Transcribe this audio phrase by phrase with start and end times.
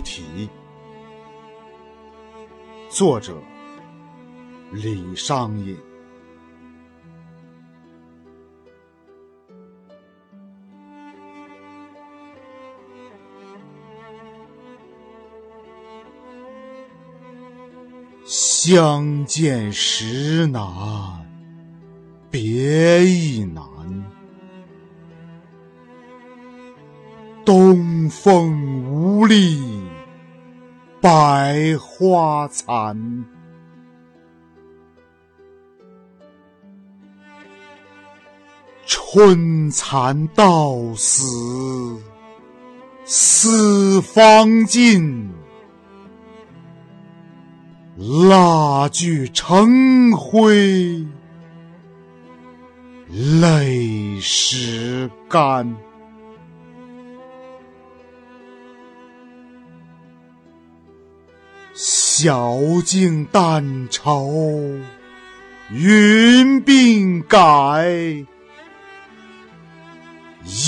[0.00, 0.48] 题。
[2.88, 3.34] 作者：
[4.70, 5.76] 李商隐。
[18.26, 20.62] 相见时难
[22.30, 23.62] 别亦难，
[27.44, 29.73] 东风无力
[31.04, 32.96] 百花残。
[38.86, 42.00] 春蚕到死
[43.04, 45.30] 丝方尽。
[47.98, 51.06] 蜡炬成灰
[53.10, 55.76] 泪始干。
[62.16, 64.70] 晓镜但愁
[65.72, 68.24] 云鬓改，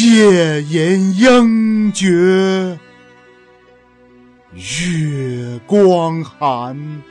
[0.00, 2.76] 夜吟应觉。
[4.52, 7.02] 月光寒，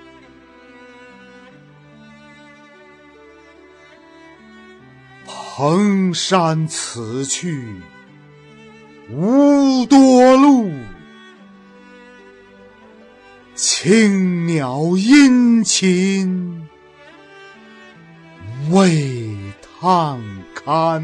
[5.26, 7.66] 蓬山此去
[9.10, 10.70] 无多路，
[13.58, 16.70] 青鸟殷勤
[18.70, 19.36] 为
[19.80, 20.22] 探
[20.54, 21.04] 看。